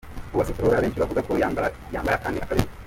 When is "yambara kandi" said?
1.93-2.39